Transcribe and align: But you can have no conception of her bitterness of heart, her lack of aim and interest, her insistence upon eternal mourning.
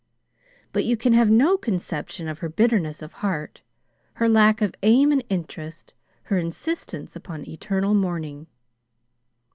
But 0.73 0.83
you 0.83 0.97
can 0.97 1.13
have 1.13 1.29
no 1.29 1.57
conception 1.57 2.27
of 2.27 2.39
her 2.39 2.49
bitterness 2.49 3.03
of 3.03 3.13
heart, 3.21 3.61
her 4.13 4.27
lack 4.27 4.59
of 4.59 4.73
aim 4.81 5.11
and 5.11 5.23
interest, 5.29 5.93
her 6.23 6.39
insistence 6.39 7.15
upon 7.15 7.47
eternal 7.47 7.93
mourning. 7.93 8.47